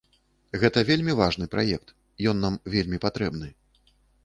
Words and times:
Гэта 0.63 0.83
вельмі 0.89 1.13
важны 1.19 1.45
праект, 1.57 1.87
ён 2.33 2.43
нам 2.47 2.59
вельмі 2.79 3.03
патрэбны. 3.07 3.55